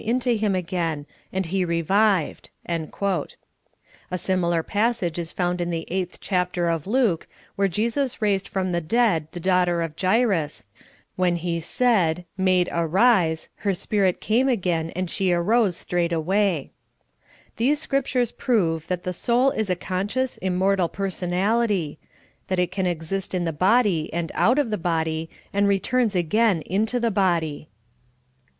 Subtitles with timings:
[0.03, 2.45] into him again, and he re vived.
[4.11, 8.71] ''A similar passage is found in the 8th chapter of Luke, where Jesus raised from
[8.71, 10.65] the dead the daugh ter of Jairus,
[11.17, 16.71] when He said:" Maid, arise; her spirit came again, and she arose straightwa}^
[17.57, 21.97] ''These Script ures prove that the soul is a conscious, immortal per sonalit}'^;
[22.47, 26.63] that it can exist in the bod} and out of the body, and returns again
[26.65, 27.67] into the bod}'.